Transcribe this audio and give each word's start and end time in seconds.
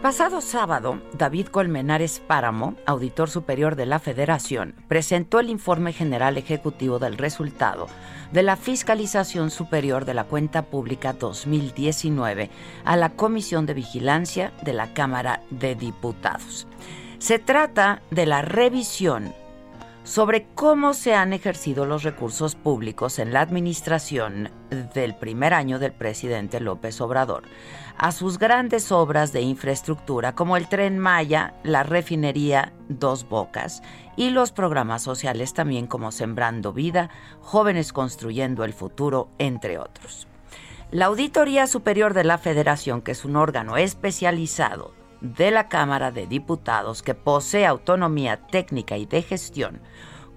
Pasado 0.00 0.40
sábado, 0.40 1.02
David 1.12 1.48
Colmenares 1.48 2.20
Páramo, 2.20 2.74
auditor 2.86 3.28
superior 3.28 3.76
de 3.76 3.84
la 3.84 3.98
Federación, 3.98 4.74
presentó 4.88 5.40
el 5.40 5.50
informe 5.50 5.92
general 5.92 6.38
ejecutivo 6.38 6.98
del 6.98 7.18
resultado 7.18 7.86
de 8.32 8.42
la 8.42 8.56
Fiscalización 8.56 9.50
Superior 9.50 10.06
de 10.06 10.14
la 10.14 10.24
Cuenta 10.24 10.62
Pública 10.62 11.12
2019 11.12 12.50
a 12.84 12.96
la 12.96 13.10
Comisión 13.10 13.66
de 13.66 13.74
Vigilancia 13.74 14.52
de 14.62 14.72
la 14.72 14.94
Cámara 14.94 15.42
de 15.50 15.74
Diputados. 15.74 16.66
Se 17.18 17.38
trata 17.38 18.00
de 18.10 18.24
la 18.24 18.40
revisión 18.40 19.34
sobre 20.04 20.46
cómo 20.54 20.94
se 20.94 21.14
han 21.14 21.32
ejercido 21.32 21.86
los 21.86 22.02
recursos 22.02 22.54
públicos 22.54 23.18
en 23.18 23.32
la 23.32 23.40
administración 23.40 24.50
del 24.94 25.14
primer 25.14 25.54
año 25.54 25.78
del 25.78 25.92
presidente 25.92 26.60
López 26.60 27.00
Obrador 27.00 27.44
a 27.96 28.12
sus 28.12 28.38
grandes 28.38 28.92
obras 28.92 29.32
de 29.32 29.42
infraestructura 29.42 30.34
como 30.34 30.56
el 30.56 30.68
tren 30.68 30.98
Maya, 30.98 31.52
la 31.64 31.82
refinería 31.82 32.72
Dos 32.88 33.28
Bocas 33.28 33.82
y 34.16 34.30
los 34.30 34.52
programas 34.52 35.02
sociales 35.02 35.52
también 35.52 35.86
como 35.86 36.10
Sembrando 36.10 36.72
Vida, 36.72 37.10
Jóvenes 37.40 37.92
Construyendo 37.92 38.64
el 38.64 38.72
Futuro, 38.72 39.28
entre 39.38 39.78
otros. 39.78 40.26
La 40.90 41.06
Auditoría 41.06 41.66
Superior 41.66 42.14
de 42.14 42.24
la 42.24 42.38
Federación, 42.38 43.02
que 43.02 43.12
es 43.12 43.24
un 43.24 43.36
órgano 43.36 43.76
especializado 43.76 44.94
de 45.20 45.50
la 45.50 45.68
Cámara 45.68 46.10
de 46.10 46.26
Diputados 46.26 47.02
que 47.02 47.14
posee 47.14 47.66
autonomía 47.66 48.46
técnica 48.46 48.96
y 48.96 49.06
de 49.06 49.22
gestión, 49.22 49.80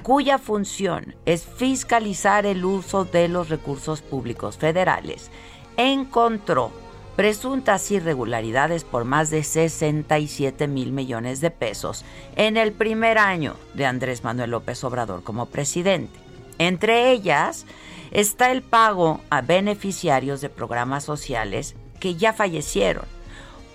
cuya 0.03 0.37
función 0.37 1.15
es 1.25 1.45
fiscalizar 1.45 2.45
el 2.45 2.65
uso 2.65 3.05
de 3.05 3.27
los 3.27 3.49
recursos 3.49 4.01
públicos 4.01 4.57
federales, 4.57 5.31
encontró 5.77 6.71
presuntas 7.15 7.89
irregularidades 7.91 8.83
por 8.83 9.05
más 9.05 9.29
de 9.29 9.43
67 9.43 10.67
mil 10.67 10.91
millones 10.91 11.41
de 11.41 11.51
pesos 11.51 12.03
en 12.35 12.57
el 12.57 12.73
primer 12.73 13.17
año 13.17 13.55
de 13.75 13.85
Andrés 13.85 14.23
Manuel 14.23 14.51
López 14.51 14.83
Obrador 14.83 15.23
como 15.23 15.45
presidente. 15.45 16.19
Entre 16.57 17.11
ellas 17.11 17.65
está 18.11 18.51
el 18.51 18.61
pago 18.61 19.21
a 19.29 19.41
beneficiarios 19.41 20.41
de 20.41 20.49
programas 20.49 21.03
sociales 21.03 21.75
que 21.99 22.15
ya 22.15 22.33
fallecieron 22.33 23.05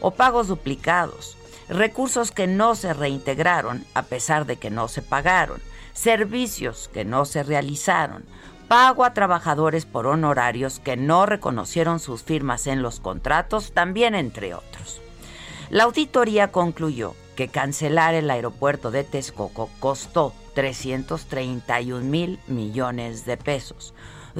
o 0.00 0.12
pagos 0.12 0.48
duplicados, 0.48 1.36
recursos 1.68 2.30
que 2.30 2.46
no 2.46 2.74
se 2.74 2.92
reintegraron 2.94 3.84
a 3.94 4.02
pesar 4.02 4.46
de 4.46 4.56
que 4.56 4.70
no 4.70 4.88
se 4.88 5.02
pagaron, 5.02 5.60
servicios 5.92 6.88
que 6.92 7.04
no 7.04 7.24
se 7.24 7.42
realizaron, 7.42 8.24
pago 8.68 9.04
a 9.04 9.14
trabajadores 9.14 9.86
por 9.86 10.06
honorarios 10.06 10.78
que 10.78 10.96
no 10.96 11.26
reconocieron 11.26 12.00
sus 12.00 12.22
firmas 12.22 12.66
en 12.66 12.82
los 12.82 13.00
contratos, 13.00 13.72
también 13.72 14.14
entre 14.14 14.54
otros. 14.54 15.00
La 15.70 15.84
auditoría 15.84 16.52
concluyó 16.52 17.14
que 17.36 17.48
cancelar 17.48 18.14
el 18.14 18.30
aeropuerto 18.30 18.90
de 18.90 19.04
Texcoco 19.04 19.70
costó 19.80 20.32
331 20.54 22.00
mil 22.00 22.40
millones 22.46 23.24
de 23.26 23.36
pesos, 23.36 23.94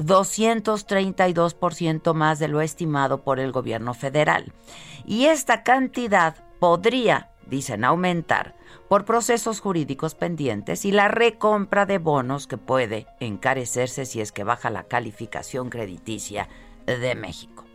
232% 0.05 2.13
más 2.13 2.39
de 2.39 2.47
lo 2.47 2.61
estimado 2.61 3.23
por 3.23 3.39
el 3.39 3.51
gobierno 3.51 3.93
federal. 3.93 4.53
Y 5.05 5.25
esta 5.25 5.63
cantidad 5.63 6.35
podría, 6.59 7.31
dicen, 7.47 7.83
aumentar 7.83 8.55
por 8.87 9.05
procesos 9.05 9.59
jurídicos 9.59 10.15
pendientes 10.15 10.85
y 10.85 10.91
la 10.91 11.07
recompra 11.07 11.85
de 11.85 11.97
bonos 11.97 12.47
que 12.47 12.57
puede 12.57 13.07
encarecerse 13.19 14.05
si 14.05 14.21
es 14.21 14.31
que 14.31 14.43
baja 14.43 14.69
la 14.69 14.83
calificación 14.83 15.69
crediticia 15.69 16.47
de 16.85 17.15
México. 17.15 17.65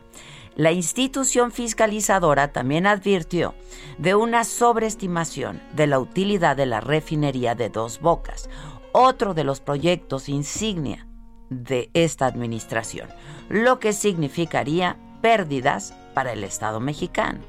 La 0.56 0.70
institución 0.70 1.50
fiscalizadora 1.50 2.52
también 2.52 2.86
advirtió 2.86 3.54
de 3.98 4.14
una 4.14 4.44
sobreestimación 4.44 5.60
de 5.74 5.88
la 5.88 5.98
utilidad 5.98 6.56
de 6.56 6.66
la 6.66 6.80
refinería 6.80 7.56
de 7.56 7.70
Dos 7.70 8.00
Bocas, 8.00 8.48
otro 8.92 9.34
de 9.34 9.42
los 9.42 9.60
proyectos 9.60 10.28
insignia 10.28 11.08
de 11.50 11.91
esta 11.94 12.27
administración, 12.27 13.09
lo 13.49 13.78
que 13.78 13.93
significaría 13.93 14.97
pérdidas 15.21 15.94
para 16.15 16.32
el 16.32 16.44
Estado 16.44 16.81
mexicano. 16.81 17.41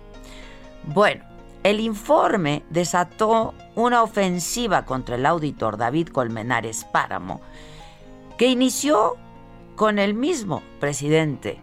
Bueno, 0.83 1.23
el 1.63 1.79
informe 1.79 2.63
desató 2.69 3.53
una 3.75 4.03
ofensiva 4.03 4.85
contra 4.85 5.15
el 5.15 5.25
auditor 5.25 5.77
David 5.77 6.09
Colmenares 6.09 6.85
Páramo, 6.85 7.41
que 8.37 8.47
inició 8.47 9.17
con 9.75 9.99
el 9.99 10.13
mismo 10.13 10.61
presidente 10.79 11.59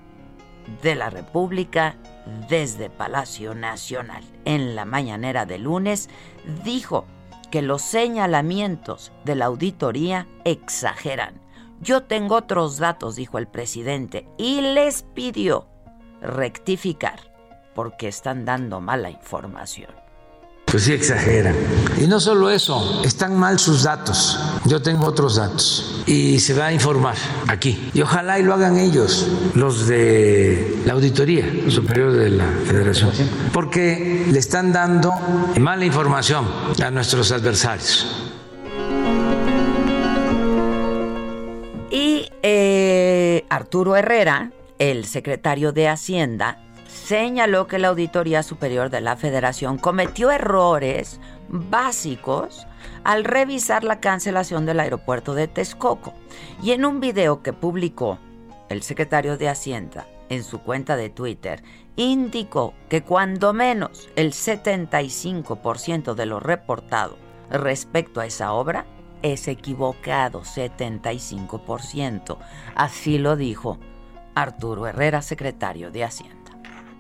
de 0.82 0.94
la 0.94 1.10
República 1.10 1.96
desde 2.48 2.90
Palacio 2.90 3.54
Nacional. 3.54 4.24
En 4.44 4.74
la 4.74 4.84
mañanera 4.84 5.46
de 5.46 5.58
lunes 5.58 6.08
dijo 6.64 7.06
que 7.50 7.62
los 7.62 7.82
señalamientos 7.82 9.12
de 9.24 9.36
la 9.36 9.44
auditoría 9.46 10.26
exageran. 10.44 11.41
Yo 11.82 12.04
tengo 12.04 12.36
otros 12.36 12.78
datos, 12.78 13.16
dijo 13.16 13.38
el 13.38 13.48
presidente, 13.48 14.28
y 14.38 14.60
les 14.60 15.02
pidió 15.02 15.66
rectificar 16.20 17.18
porque 17.74 18.06
están 18.06 18.44
dando 18.44 18.80
mala 18.80 19.10
información. 19.10 19.90
Pues 20.66 20.84
sí, 20.84 20.92
exageran. 20.92 21.56
Y 22.00 22.06
no 22.06 22.20
solo 22.20 22.50
eso, 22.50 23.02
están 23.04 23.36
mal 23.36 23.58
sus 23.58 23.82
datos. 23.82 24.38
Yo 24.64 24.80
tengo 24.80 25.06
otros 25.06 25.36
datos 25.36 26.04
y 26.06 26.38
se 26.38 26.54
va 26.54 26.66
a 26.66 26.72
informar 26.72 27.16
aquí. 27.48 27.90
Y 27.92 28.00
ojalá 28.00 28.38
y 28.38 28.44
lo 28.44 28.54
hagan 28.54 28.78
ellos, 28.78 29.26
los 29.54 29.88
de 29.88 30.82
la 30.86 30.92
Auditoría 30.92 31.44
Superior 31.68 32.12
de 32.12 32.30
la 32.30 32.46
Federación, 32.64 33.10
porque 33.52 34.24
le 34.30 34.38
están 34.38 34.72
dando 34.72 35.12
mala 35.58 35.84
información 35.84 36.46
a 36.80 36.92
nuestros 36.92 37.32
adversarios. 37.32 38.21
Arturo 43.52 43.96
Herrera, 43.96 44.50
el 44.78 45.04
secretario 45.04 45.72
de 45.72 45.86
Hacienda, 45.86 46.64
señaló 46.88 47.66
que 47.66 47.78
la 47.78 47.88
Auditoría 47.88 48.42
Superior 48.42 48.88
de 48.88 49.02
la 49.02 49.14
Federación 49.14 49.76
cometió 49.76 50.30
errores 50.30 51.20
básicos 51.50 52.66
al 53.04 53.24
revisar 53.24 53.84
la 53.84 54.00
cancelación 54.00 54.64
del 54.64 54.80
aeropuerto 54.80 55.34
de 55.34 55.48
Texcoco. 55.48 56.14
Y 56.62 56.70
en 56.70 56.86
un 56.86 57.00
video 57.00 57.42
que 57.42 57.52
publicó 57.52 58.18
el 58.70 58.82
secretario 58.82 59.36
de 59.36 59.50
Hacienda 59.50 60.06
en 60.30 60.44
su 60.44 60.60
cuenta 60.60 60.96
de 60.96 61.10
Twitter, 61.10 61.62
indicó 61.96 62.72
que 62.88 63.02
cuando 63.02 63.52
menos 63.52 64.08
el 64.16 64.32
75% 64.32 66.14
de 66.14 66.24
lo 66.24 66.40
reportado 66.40 67.18
respecto 67.50 68.22
a 68.22 68.24
esa 68.24 68.54
obra 68.54 68.86
es 69.22 69.48
equivocado, 69.48 70.42
75%. 70.42 72.38
Así 72.74 73.18
lo 73.18 73.36
dijo 73.36 73.78
Arturo 74.34 74.86
Herrera, 74.86 75.22
secretario 75.22 75.90
de 75.90 76.04
Hacienda. 76.04 76.41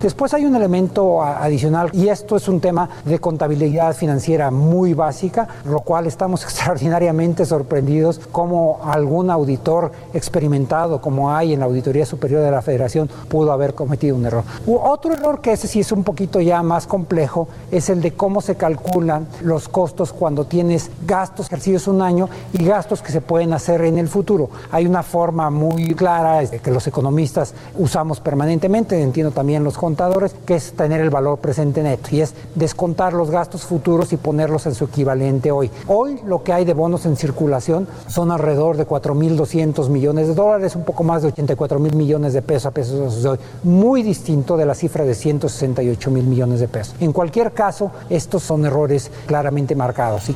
Después 0.02 0.34
hay 0.34 0.44
un 0.44 0.56
elemento 0.56 1.22
adicional 1.22 1.90
y 1.92 2.08
esto 2.08 2.34
es 2.34 2.48
un 2.48 2.60
tema 2.60 2.90
de 3.04 3.20
contabilidad 3.20 3.94
financiera 3.94 4.50
muy 4.50 4.94
básica, 4.94 5.46
lo 5.64 5.78
cual 5.82 6.08
estamos 6.08 6.42
extraordinariamente 6.42 7.46
sorprendidos 7.46 8.20
como 8.32 8.80
algún 8.82 9.30
auditor 9.30 9.92
experimentado 10.12 11.00
como 11.00 11.30
hay 11.30 11.52
en 11.52 11.60
la 11.60 11.66
Auditoría 11.66 12.04
Superior 12.04 12.42
de 12.42 12.50
la 12.50 12.62
Federación 12.62 13.08
pudo 13.28 13.52
haber 13.52 13.74
cometido 13.74 14.16
un 14.16 14.26
error. 14.26 14.42
Otro 14.66 15.12
error 15.12 15.40
que 15.40 15.52
ese 15.52 15.68
sí 15.68 15.78
es 15.78 15.92
un 15.92 16.02
poquito 16.02 16.40
ya 16.40 16.64
más 16.64 16.88
complejo 16.88 17.46
es 17.70 17.88
el 17.88 18.02
de 18.02 18.12
cómo 18.12 18.40
se 18.40 18.56
calculan 18.56 19.28
los 19.42 19.68
costos 19.68 20.12
cuando 20.12 20.46
tienes 20.46 20.90
gastos 21.06 21.46
ejercidos 21.46 21.86
un 21.86 22.02
año 22.02 22.28
y 22.52 22.64
gastos 22.64 23.02
que 23.02 23.12
se 23.12 23.20
pueden 23.20 23.52
hacer 23.52 23.82
en 23.82 23.98
el 23.98 24.08
futuro. 24.08 24.50
Hay 24.72 24.84
una 24.84 25.04
forma 25.04 25.48
muy 25.50 25.94
clara 25.94 26.44
que 26.44 26.70
los 26.72 26.88
economistas 26.88 27.54
usamos 27.78 28.18
permanentemente, 28.18 29.00
entiendo 29.00 29.30
también 29.30 29.62
los 29.62 29.76
contadores, 29.92 30.34
que 30.46 30.54
es 30.54 30.72
tener 30.72 31.02
el 31.02 31.10
valor 31.10 31.38
presente 31.38 31.82
neto 31.82 32.08
y 32.12 32.22
es 32.22 32.32
descontar 32.54 33.12
los 33.12 33.30
gastos 33.30 33.64
futuros 33.64 34.10
y 34.14 34.16
ponerlos 34.16 34.64
en 34.64 34.74
su 34.74 34.84
equivalente 34.84 35.50
hoy. 35.50 35.70
Hoy 35.86 36.18
lo 36.24 36.42
que 36.42 36.54
hay 36.54 36.64
de 36.64 36.72
bonos 36.72 37.04
en 37.04 37.14
circulación 37.14 37.86
son 38.08 38.30
alrededor 38.30 38.78
de 38.78 38.86
4.200 38.86 39.90
millones 39.90 40.28
de 40.28 40.34
dólares, 40.34 40.76
un 40.76 40.86
poco 40.86 41.04
más 41.04 41.20
de 41.20 41.28
84 41.28 41.78
mil 41.78 41.94
millones 41.94 42.32
de 42.32 42.40
pesos 42.40 42.66
a 42.66 42.70
pesos 42.70 43.22
de 43.22 43.28
hoy, 43.28 43.38
muy 43.64 44.02
distinto 44.02 44.56
de 44.56 44.64
la 44.64 44.74
cifra 44.74 45.04
de 45.04 45.14
168 45.14 46.10
mil 46.10 46.24
millones 46.24 46.60
de 46.60 46.68
pesos. 46.68 46.94
En 46.98 47.12
cualquier 47.12 47.52
caso, 47.52 47.90
estos 48.08 48.42
son 48.42 48.64
errores 48.64 49.10
claramente 49.26 49.74
marcados. 49.74 50.22
¿sí? 50.22 50.34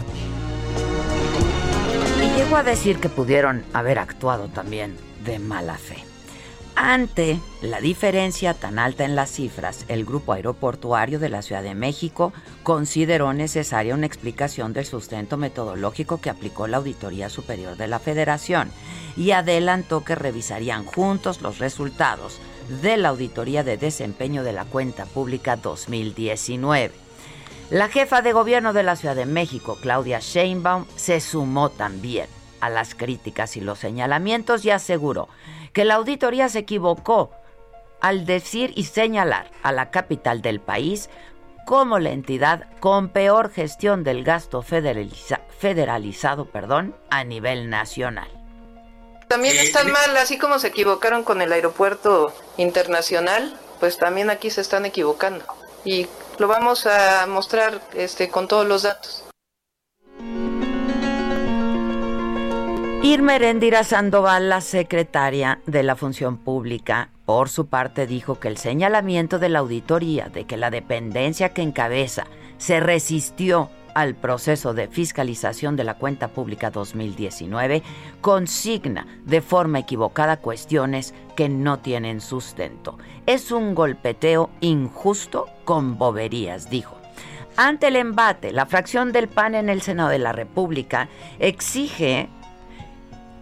Y 2.23 2.39
llegó 2.39 2.57
a 2.57 2.63
decir 2.63 3.01
que 3.01 3.09
pudieron 3.09 3.65
haber 3.73 3.99
actuado 3.99 4.49
también 4.49 4.99
de 5.25 5.39
mala 5.39 5.79
fe. 5.79 6.06
Ante 6.79 7.41
la 7.63 7.81
diferencia 7.81 8.53
tan 8.53 8.79
alta 8.79 9.07
en 9.07 9.17
las 9.17 9.31
cifras, 9.31 9.87
el 9.89 10.05
Grupo 10.05 10.35
Aeroportuario 10.35 11.19
de 11.19 11.31
la 11.31 11.41
Ciudad 11.41 11.63
de 11.63 11.75
México 11.75 12.35
consideró 12.63 13.33
necesaria 13.33 13.95
una 13.95 14.05
explicación 14.05 14.75
del 14.75 14.85
sustento 14.85 15.39
metodológico 15.39 16.21
que 16.21 16.29
aplicó 16.29 16.67
la 16.67 16.77
Auditoría 16.77 17.31
Superior 17.31 17.79
de 17.79 17.89
la 17.89 17.99
Federación 17.99 18.71
y 19.17 19.31
adelantó 19.31 20.05
que 20.05 20.17
revisarían 20.17 20.85
juntos 20.85 21.41
los 21.41 21.61
resultados 21.61 22.39
de 22.83 22.99
la 22.99 23.09
Auditoría 23.09 23.65
de 23.65 23.79
Desempeño 23.79 24.45
de 24.45 24.53
la 24.53 24.67
Cuenta 24.67 25.07
Pública 25.07 25.57
2019. 25.57 26.93
La 27.71 27.89
jefa 27.89 28.21
de 28.21 28.35
gobierno 28.35 28.75
de 28.75 28.83
la 28.83 28.97
Ciudad 28.97 29.17
de 29.17 29.25
México, 29.25 29.79
Claudia 29.81 30.21
Sheinbaum, 30.21 30.85
se 30.95 31.23
sumó 31.23 31.71
también 31.71 32.27
a 32.61 32.69
las 32.69 32.95
críticas 32.95 33.57
y 33.57 33.61
los 33.61 33.79
señalamientos 33.79 34.65
y 34.65 34.71
aseguró 34.71 35.29
que 35.73 35.85
la 35.85 35.95
auditoría 35.95 36.49
se 36.49 36.61
equivocó 36.61 37.31
al 38.01 38.27
decir 38.27 38.73
y 38.77 38.85
señalar 38.85 39.51
a 39.63 39.73
la 39.73 39.91
capital 39.91 40.43
del 40.43 40.61
país 40.61 41.11
como 41.67 41.99
la 41.99 42.11
entidad 42.11 42.67
con 42.81 43.09
peor 43.09 43.51
gestión 43.51 44.05
del 44.05 44.23
gasto 44.23 44.63
federalizado 44.63 46.45
perdón, 46.47 46.95
a 47.11 47.25
nivel 47.25 47.69
nacional. 47.69 48.29
También 49.29 49.59
están 49.59 49.91
mal, 49.91 50.17
así 50.17 50.39
como 50.39 50.61
se 50.61 50.69
equivocaron 50.69 51.25
con 51.25 51.43
el 51.43 51.53
aeropuerto 51.53 52.33
internacional, 52.57 53.59
pues 53.81 53.99
también 53.99 54.31
aquí 54.31 54.51
se 54.51 54.61
están 54.61 54.87
equivocando. 54.87 55.45
Y 55.85 56.07
lo 56.39 56.47
vamos 56.47 56.87
a 56.87 57.27
mostrar 57.27 57.81
este, 57.95 58.29
con 58.29 58.47
todos 58.47 58.67
los 58.67 58.83
datos. 58.85 59.26
Irma 63.03 63.37
Erendira 63.37 63.85
Sandoval, 63.85 64.49
la 64.49 64.61
secretaria 64.61 65.61
de 65.67 65.83
la 65.83 65.97
Función 65.97 66.39
Pública, 66.39 67.11
por 67.25 67.49
su 67.49 67.67
parte 67.67 68.07
dijo 68.07 68.41
que 68.41 68.49
el 68.49 68.57
señalamiento 68.57 69.39
de 69.39 69.49
la 69.49 69.61
auditoría 69.61 70.29
de 70.29 70.45
que 70.45 70.57
la 70.57 70.71
dependencia 70.71 71.51
que 71.51 71.63
encabeza 71.63 72.27
se 72.59 72.81
resistió 72.81 73.71
al 73.95 74.15
proceso 74.15 74.75
de 74.75 74.89
fiscalización 74.89 75.77
de 75.77 75.85
la 75.85 75.95
cuenta 75.95 76.29
pública 76.29 76.71
2019 76.71 77.83
consigna 78.21 79.07
de 79.25 79.41
forma 79.41 79.79
equivocada 79.79 80.39
cuestiones 80.39 81.15
que 81.35 81.49
no 81.49 81.79
tienen 81.79 82.21
sustento. 82.21 82.99
Es 83.27 83.53
un 83.53 83.75
golpeteo 83.75 84.51
injusto 84.61 85.47
con 85.65 85.97
boberías, 85.97 86.69
dijo. 86.69 86.97
Ante 87.57 87.89
el 87.89 87.97
embate, 87.97 88.53
la 88.53 88.67
fracción 88.67 89.13
del 89.13 89.29
PAN 89.29 89.55
en 89.55 89.71
el 89.71 89.81
Senado 89.81 90.11
de 90.11 90.19
la 90.19 90.33
República 90.33 91.09
exige 91.39 92.29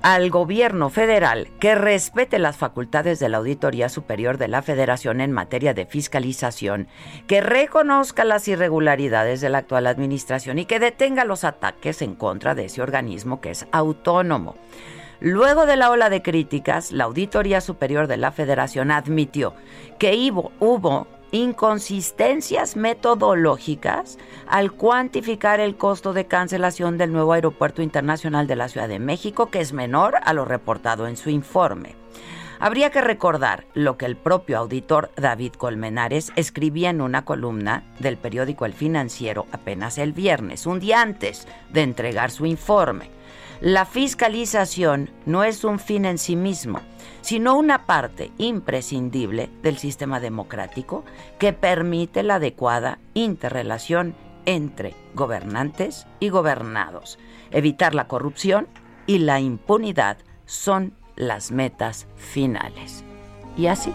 al 0.05 0.29
gobierno 0.29 0.91
federal 0.91 1.49
que 1.59 1.75
respete 1.75 2.39
las 2.39 2.59
facultades 2.59 3.21
de 3.21 3.31
la 3.31 3.39
Auditoría 3.39 3.89
Superior 3.89 4.37
de 4.37 4.49
la 4.49 4.61
Federación 4.61 5.23
en 5.23 5.33
materia 5.33 5.73
de 5.73 5.87
fiscalización, 5.87 6.89
que 7.27 7.41
reconozca 7.41 8.23
las 8.25 8.47
irregularidades 8.47 9.41
de 9.41 9.49
la 9.49 9.59
actual 9.59 9.87
administración 9.87 10.59
y 10.59 10.67
que 10.67 10.79
detenga 10.79 11.25
los 11.25 11.43
ataques 11.43 12.03
en 12.03 12.17
contra 12.17 12.55
de 12.55 12.67
ese 12.67 12.83
organismo 12.83 13.41
que 13.41 13.53
es 13.53 13.67
autónomo. 13.73 14.57
Luego 15.21 15.65
de 15.65 15.77
la 15.77 15.91
ola 15.91 16.11
de 16.11 16.21
críticas, 16.21 16.93
la 16.93 17.05
Auditoría 17.05 17.63
Superior 17.63 18.07
de 18.07 18.19
la 18.19 18.31
Federación 18.31 18.91
admitió 18.91 19.55
que 19.99 20.31
hubo, 20.61 21.07
inconsistencias 21.35 22.77
metodológicas 22.77 24.19
al 24.47 24.73
cuantificar 24.73 25.59
el 25.59 25.77
costo 25.77 26.13
de 26.13 26.27
cancelación 26.27 26.97
del 26.97 27.13
nuevo 27.13 27.33
aeropuerto 27.33 27.83
internacional 27.83 28.47
de 28.47 28.57
la 28.57 28.69
Ciudad 28.69 28.89
de 28.89 29.01
México, 29.01 29.51
que 29.51 29.61
es 29.61 29.73
menor 29.73 30.15
a 30.23 30.33
lo 30.33 30.45
reportado 30.45 31.09
en 31.09 31.17
su 31.17 31.31
informe. 31.31 31.97
Habría 32.61 32.91
que 32.91 33.01
recordar 33.01 33.67
lo 33.75 33.99
que 33.99 34.07
el 34.07 34.17
propio 34.17 34.59
auditor 34.59 35.11
David 35.17 35.55
Colmenares 35.55 36.33
escribía 36.37 36.91
en 36.91 37.01
una 37.01 37.25
columna 37.25 37.83
del 37.99 38.17
periódico 38.17 38.65
El 38.65 38.73
Financiero 38.73 39.47
apenas 39.51 39.99
el 39.99 40.13
viernes, 40.13 40.67
un 40.67 40.79
día 40.79 41.03
antes 41.03 41.49
de 41.73 41.83
entregar 41.83 42.31
su 42.31 42.47
informe. 42.47 43.11
La 43.61 43.87
fiscalización 43.87 45.11
no 45.27 45.43
es 45.43 45.65
un 45.65 45.81
fin 45.81 46.05
en 46.05 46.19
sí 46.19 46.37
mismo, 46.37 46.81
sino 47.25 47.57
una 47.57 47.87
parte 47.87 48.33
imprescindible 48.37 49.49
del 49.63 49.79
sistema 49.79 50.21
democrático 50.21 51.07
que 51.39 51.55
permite 51.55 52.23
la 52.23 52.35
adecuada 52.35 52.99
interrelación 53.15 54.15
entre 54.45 54.95
gobernantes 55.15 56.07
y 56.21 56.29
gobernados. 56.29 57.19
Evitar 57.51 57.95
la 57.95 58.09
corrupción 58.09 58.69
y 59.07 59.21
la 59.21 59.41
impunidad 59.41 60.19
son 60.45 60.93
las 61.17 61.51
metas 61.51 62.07
finales. 62.17 63.05
Y 63.57 63.69
así 63.69 63.95